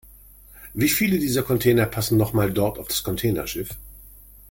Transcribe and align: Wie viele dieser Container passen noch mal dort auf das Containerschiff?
Wie 0.73 0.89
viele 0.89 1.19
dieser 1.19 1.43
Container 1.43 1.85
passen 1.85 2.17
noch 2.17 2.33
mal 2.33 2.51
dort 2.51 2.79
auf 2.79 2.87
das 2.87 3.03
Containerschiff? 3.03 3.77